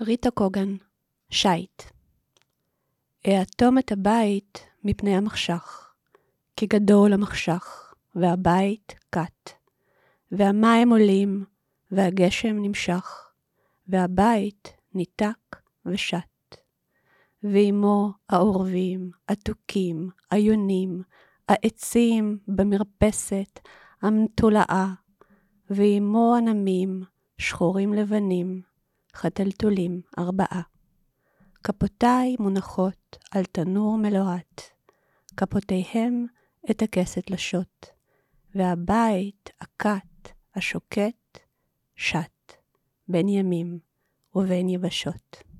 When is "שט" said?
41.96-42.52